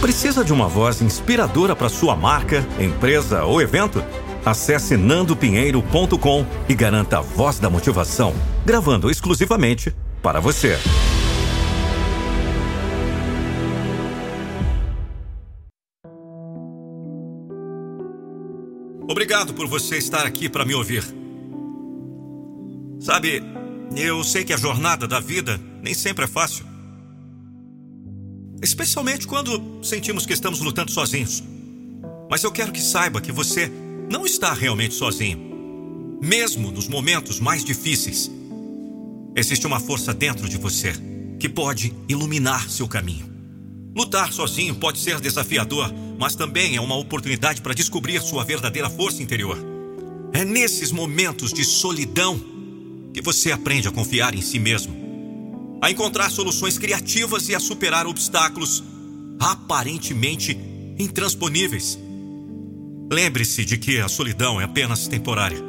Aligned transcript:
Precisa 0.00 0.44
de 0.44 0.52
uma 0.52 0.68
voz 0.68 1.02
inspiradora 1.02 1.74
para 1.74 1.88
sua 1.88 2.14
marca, 2.14 2.64
empresa 2.78 3.42
ou 3.42 3.60
evento? 3.60 4.02
Acesse 4.44 4.96
nandopinheiro.com 4.96 6.46
e 6.68 6.74
garanta 6.74 7.18
a 7.18 7.20
voz 7.20 7.58
da 7.58 7.68
motivação, 7.68 8.32
gravando 8.64 9.10
exclusivamente 9.10 9.92
para 10.22 10.38
você. 10.38 10.78
Obrigado 19.10 19.52
por 19.52 19.66
você 19.66 19.96
estar 19.98 20.24
aqui 20.24 20.48
para 20.48 20.64
me 20.64 20.74
ouvir. 20.74 21.02
Sabe, 23.00 23.42
eu 23.96 24.22
sei 24.22 24.44
que 24.44 24.52
a 24.52 24.56
jornada 24.56 25.08
da 25.08 25.18
vida 25.18 25.60
nem 25.82 25.92
sempre 25.92 26.24
é 26.24 26.28
fácil. 26.28 26.77
Especialmente 28.60 29.26
quando 29.26 29.84
sentimos 29.84 30.26
que 30.26 30.32
estamos 30.32 30.60
lutando 30.60 30.90
sozinhos. 30.90 31.42
Mas 32.30 32.42
eu 32.42 32.50
quero 32.50 32.72
que 32.72 32.80
saiba 32.80 33.20
que 33.20 33.30
você 33.30 33.70
não 34.10 34.26
está 34.26 34.52
realmente 34.52 34.94
sozinho. 34.94 35.38
Mesmo 36.20 36.72
nos 36.72 36.88
momentos 36.88 37.38
mais 37.38 37.64
difíceis, 37.64 38.30
existe 39.36 39.66
uma 39.66 39.78
força 39.78 40.12
dentro 40.12 40.48
de 40.48 40.56
você 40.56 40.92
que 41.38 41.48
pode 41.48 41.94
iluminar 42.08 42.68
seu 42.68 42.88
caminho. 42.88 43.26
Lutar 43.96 44.32
sozinho 44.32 44.74
pode 44.74 44.98
ser 44.98 45.20
desafiador, 45.20 45.92
mas 46.18 46.34
também 46.34 46.76
é 46.76 46.80
uma 46.80 46.96
oportunidade 46.96 47.62
para 47.62 47.74
descobrir 47.74 48.20
sua 48.20 48.44
verdadeira 48.44 48.90
força 48.90 49.22
interior. 49.22 49.56
É 50.32 50.44
nesses 50.44 50.90
momentos 50.90 51.52
de 51.52 51.64
solidão 51.64 52.40
que 53.14 53.22
você 53.22 53.52
aprende 53.52 53.86
a 53.86 53.92
confiar 53.92 54.34
em 54.34 54.42
si 54.42 54.58
mesmo 54.58 54.97
a 55.80 55.90
encontrar 55.90 56.30
soluções 56.30 56.78
criativas 56.78 57.48
e 57.48 57.54
a 57.54 57.60
superar 57.60 58.06
obstáculos 58.06 58.82
aparentemente 59.40 60.58
intransponíveis. 60.98 61.98
Lembre-se 63.10 63.64
de 63.64 63.78
que 63.78 64.00
a 64.00 64.08
solidão 64.08 64.60
é 64.60 64.64
apenas 64.64 65.06
temporária. 65.06 65.62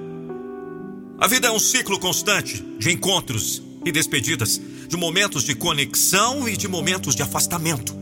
A 1.20 1.28
vida 1.28 1.48
é 1.48 1.52
um 1.52 1.60
ciclo 1.60 2.00
constante 2.00 2.64
de 2.78 2.92
encontros 2.92 3.62
e 3.86 3.92
despedidas, 3.92 4.60
de 4.88 4.98
momentos 4.98 5.44
de 5.44 5.54
conexão 5.54 6.50
e 6.50 6.58
de 6.58 6.68
momentos 6.68 7.16
de 7.16 7.22
afastamento. 7.22 7.96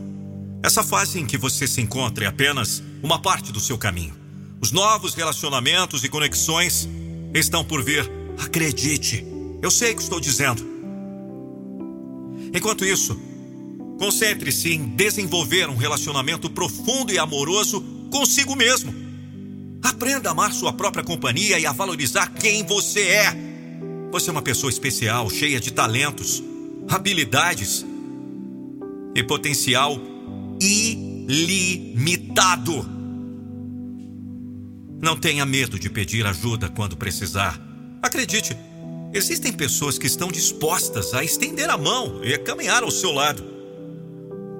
Essa 0.62 0.82
fase 0.82 1.20
em 1.20 1.26
que 1.26 1.36
você 1.36 1.66
se 1.66 1.80
encontra 1.80 2.24
é 2.24 2.28
apenas 2.28 2.82
uma 3.02 3.20
parte 3.20 3.52
do 3.52 3.60
seu 3.60 3.78
caminho. 3.78 4.16
Os 4.60 4.72
novos 4.72 5.14
relacionamentos 5.14 6.02
e 6.02 6.08
conexões 6.08 6.88
estão 7.34 7.64
por 7.64 7.84
vir. 7.84 8.10
Acredite, 8.38 9.24
eu 9.62 9.70
sei 9.70 9.92
o 9.92 9.96
que 9.96 10.02
estou 10.02 10.18
dizendo. 10.18 10.77
Enquanto 12.52 12.84
isso, 12.84 13.20
concentre-se 13.98 14.72
em 14.72 14.84
desenvolver 14.88 15.68
um 15.68 15.76
relacionamento 15.76 16.48
profundo 16.50 17.12
e 17.12 17.18
amoroso 17.18 17.80
consigo 18.10 18.54
mesmo. 18.56 18.94
Aprenda 19.82 20.28
a 20.28 20.32
amar 20.32 20.52
sua 20.52 20.72
própria 20.72 21.04
companhia 21.04 21.58
e 21.58 21.66
a 21.66 21.72
valorizar 21.72 22.28
quem 22.28 22.64
você 22.64 23.00
é. 23.00 23.36
Você 24.10 24.30
é 24.30 24.32
uma 24.32 24.42
pessoa 24.42 24.70
especial, 24.70 25.28
cheia 25.28 25.60
de 25.60 25.70
talentos, 25.72 26.42
habilidades 26.88 27.84
e 29.14 29.22
potencial 29.22 30.00
ilimitado. 30.60 31.88
Não 35.00 35.16
tenha 35.16 35.46
medo 35.46 35.78
de 35.78 35.88
pedir 35.88 36.26
ajuda 36.26 36.68
quando 36.68 36.96
precisar. 36.96 37.60
Acredite, 38.02 38.56
Existem 39.12 39.52
pessoas 39.52 39.98
que 39.98 40.06
estão 40.06 40.28
dispostas 40.28 41.14
a 41.14 41.24
estender 41.24 41.70
a 41.70 41.78
mão 41.78 42.20
e 42.22 42.34
a 42.34 42.38
caminhar 42.38 42.82
ao 42.82 42.90
seu 42.90 43.10
lado. 43.10 43.42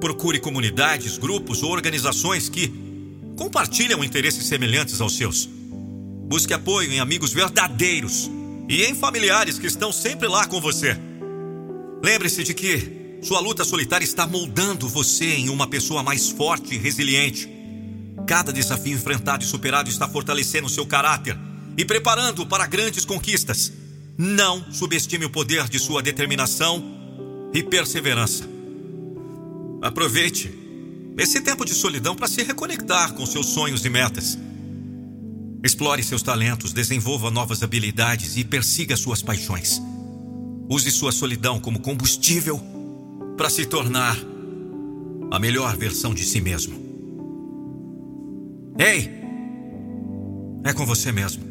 Procure 0.00 0.40
comunidades, 0.40 1.18
grupos 1.18 1.62
ou 1.62 1.70
organizações 1.70 2.48
que 2.48 2.72
compartilham 3.36 4.02
interesses 4.02 4.46
semelhantes 4.46 5.00
aos 5.00 5.16
seus. 5.16 5.48
Busque 6.28 6.54
apoio 6.54 6.90
em 6.90 6.98
amigos 6.98 7.32
verdadeiros 7.32 8.30
e 8.68 8.84
em 8.84 8.94
familiares 8.94 9.58
que 9.58 9.66
estão 9.66 9.92
sempre 9.92 10.26
lá 10.26 10.46
com 10.46 10.60
você. 10.60 10.96
Lembre-se 12.02 12.42
de 12.42 12.54
que 12.54 13.18
sua 13.22 13.40
luta 13.40 13.64
solitária 13.64 14.04
está 14.04 14.26
moldando 14.26 14.88
você 14.88 15.26
em 15.26 15.50
uma 15.50 15.66
pessoa 15.66 16.02
mais 16.02 16.30
forte 16.30 16.74
e 16.74 16.78
resiliente. 16.78 17.48
Cada 18.26 18.52
desafio 18.52 18.94
enfrentado 18.94 19.44
e 19.44 19.46
superado 19.46 19.90
está 19.90 20.08
fortalecendo 20.08 20.68
seu 20.68 20.86
caráter 20.86 21.36
e 21.76 21.84
preparando-o 21.84 22.46
para 22.46 22.66
grandes 22.66 23.04
conquistas. 23.04 23.72
Não 24.20 24.72
subestime 24.72 25.24
o 25.26 25.30
poder 25.30 25.68
de 25.68 25.78
sua 25.78 26.02
determinação 26.02 26.82
e 27.54 27.62
perseverança. 27.62 28.42
Aproveite 29.80 30.52
esse 31.16 31.40
tempo 31.40 31.64
de 31.64 31.72
solidão 31.72 32.16
para 32.16 32.26
se 32.26 32.42
reconectar 32.42 33.14
com 33.14 33.24
seus 33.24 33.46
sonhos 33.46 33.84
e 33.84 33.88
metas. 33.88 34.36
Explore 35.62 36.02
seus 36.02 36.20
talentos, 36.20 36.72
desenvolva 36.72 37.30
novas 37.30 37.62
habilidades 37.62 38.36
e 38.36 38.42
persiga 38.42 38.96
suas 38.96 39.22
paixões. 39.22 39.80
Use 40.68 40.90
sua 40.90 41.12
solidão 41.12 41.60
como 41.60 41.78
combustível 41.78 42.60
para 43.36 43.48
se 43.48 43.66
tornar 43.66 44.18
a 45.30 45.38
melhor 45.38 45.76
versão 45.76 46.12
de 46.12 46.24
si 46.24 46.40
mesmo. 46.40 46.76
Ei! 48.76 49.16
É 50.64 50.72
com 50.72 50.84
você 50.84 51.12
mesmo. 51.12 51.44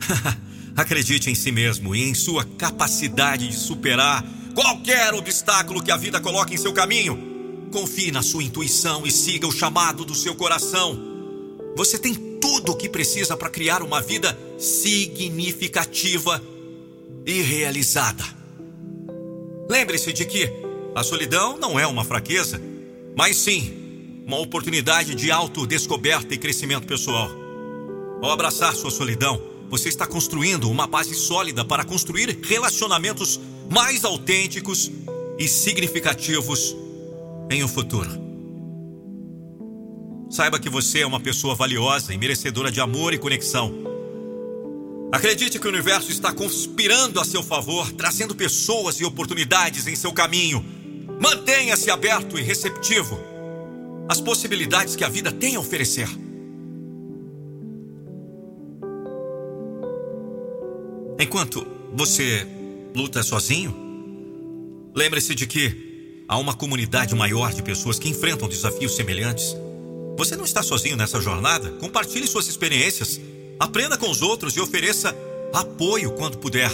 Acredite 0.76 1.30
em 1.30 1.34
si 1.34 1.50
mesmo 1.50 1.96
e 1.96 2.02
em 2.02 2.12
sua 2.12 2.44
capacidade 2.44 3.48
de 3.48 3.56
superar 3.56 4.22
qualquer 4.54 5.14
obstáculo 5.14 5.82
que 5.82 5.90
a 5.90 5.96
vida 5.96 6.20
coloque 6.20 6.54
em 6.54 6.58
seu 6.58 6.72
caminho. 6.72 7.68
Confie 7.72 8.12
na 8.12 8.22
sua 8.22 8.42
intuição 8.42 9.06
e 9.06 9.10
siga 9.10 9.46
o 9.46 9.52
chamado 9.52 10.04
do 10.04 10.14
seu 10.14 10.34
coração. 10.34 10.98
Você 11.76 11.98
tem 11.98 12.14
tudo 12.14 12.72
o 12.72 12.76
que 12.76 12.90
precisa 12.90 13.36
para 13.36 13.48
criar 13.48 13.82
uma 13.82 14.02
vida 14.02 14.38
significativa 14.58 16.42
e 17.24 17.40
realizada. 17.40 18.24
Lembre-se 19.70 20.12
de 20.12 20.26
que 20.26 20.50
a 20.94 21.02
solidão 21.02 21.56
não 21.58 21.80
é 21.80 21.86
uma 21.86 22.04
fraqueza, 22.04 22.60
mas 23.16 23.36
sim 23.38 24.22
uma 24.26 24.38
oportunidade 24.38 25.14
de 25.14 25.30
autodescoberta 25.30 26.34
e 26.34 26.38
crescimento 26.38 26.86
pessoal. 26.86 27.30
Ao 28.22 28.30
abraçar 28.30 28.74
sua 28.74 28.90
solidão, 28.90 29.55
você 29.68 29.88
está 29.88 30.06
construindo 30.06 30.70
uma 30.70 30.86
base 30.86 31.14
sólida 31.14 31.64
para 31.64 31.84
construir 31.84 32.38
relacionamentos 32.42 33.40
mais 33.70 34.04
autênticos 34.04 34.90
e 35.38 35.48
significativos 35.48 36.76
em 37.50 37.62
um 37.62 37.68
futuro. 37.68 38.10
Saiba 40.30 40.58
que 40.58 40.68
você 40.68 41.00
é 41.00 41.06
uma 41.06 41.20
pessoa 41.20 41.54
valiosa 41.54 42.12
e 42.12 42.18
merecedora 42.18 42.70
de 42.70 42.80
amor 42.80 43.14
e 43.14 43.18
conexão. 43.18 43.72
Acredite 45.12 45.58
que 45.58 45.66
o 45.66 45.70
universo 45.70 46.10
está 46.10 46.32
conspirando 46.32 47.20
a 47.20 47.24
seu 47.24 47.42
favor, 47.42 47.92
trazendo 47.92 48.34
pessoas 48.34 49.00
e 49.00 49.04
oportunidades 49.04 49.86
em 49.86 49.94
seu 49.94 50.12
caminho. 50.12 50.64
Mantenha-se 51.20 51.90
aberto 51.90 52.38
e 52.38 52.42
receptivo 52.42 53.18
às 54.08 54.20
possibilidades 54.20 54.96
que 54.96 55.04
a 55.04 55.08
vida 55.08 55.30
tem 55.30 55.56
a 55.56 55.60
oferecer. 55.60 56.08
Enquanto 61.18 61.66
você 61.94 62.46
luta 62.94 63.22
sozinho, 63.22 63.74
lembre-se 64.94 65.34
de 65.34 65.46
que 65.46 66.24
há 66.28 66.36
uma 66.36 66.54
comunidade 66.54 67.14
maior 67.14 67.54
de 67.54 67.62
pessoas 67.62 67.98
que 67.98 68.08
enfrentam 68.08 68.48
desafios 68.48 68.94
semelhantes. 68.94 69.56
Você 70.18 70.36
não 70.36 70.44
está 70.44 70.62
sozinho 70.62 70.96
nessa 70.96 71.20
jornada. 71.20 71.70
Compartilhe 71.72 72.26
suas 72.26 72.48
experiências, 72.48 73.18
aprenda 73.58 73.96
com 73.96 74.10
os 74.10 74.20
outros 74.20 74.54
e 74.56 74.60
ofereça 74.60 75.16
apoio 75.54 76.12
quando 76.12 76.36
puder. 76.36 76.70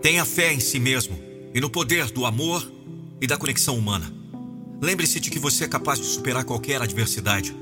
Tenha 0.00 0.24
fé 0.24 0.52
em 0.52 0.60
si 0.60 0.78
mesmo 0.78 1.18
e 1.54 1.60
no 1.60 1.68
poder 1.68 2.10
do 2.10 2.24
amor 2.24 2.66
e 3.20 3.26
da 3.26 3.36
conexão 3.36 3.76
humana. 3.76 4.10
Lembre-se 4.80 5.20
de 5.20 5.30
que 5.30 5.38
você 5.38 5.64
é 5.64 5.68
capaz 5.68 5.98
de 5.98 6.06
superar 6.06 6.44
qualquer 6.44 6.80
adversidade. 6.80 7.54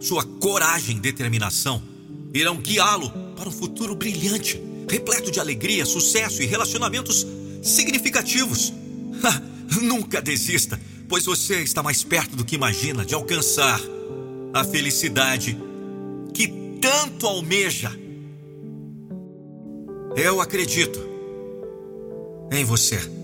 Sua 0.00 0.24
coragem 0.24 0.96
e 0.96 1.00
determinação 1.00 1.80
irão 2.34 2.56
guiá-lo 2.56 3.12
para 3.38 3.48
um 3.48 3.52
futuro 3.52 3.94
brilhante, 3.94 4.60
repleto 4.90 5.30
de 5.30 5.38
alegria, 5.38 5.86
sucesso 5.86 6.42
e 6.42 6.46
relacionamentos 6.46 7.24
significativos. 7.62 8.72
Nunca 9.80 10.20
desista, 10.20 10.78
pois 11.08 11.24
você 11.24 11.62
está 11.62 11.80
mais 11.80 12.02
perto 12.02 12.34
do 12.34 12.44
que 12.44 12.56
imagina 12.56 13.04
de 13.04 13.14
alcançar 13.14 13.80
a 14.52 14.64
felicidade 14.64 15.56
que 16.34 16.48
tanto 16.80 17.28
almeja. 17.28 17.92
Eu 20.16 20.40
acredito 20.40 20.98
em 22.50 22.64
você. 22.64 23.17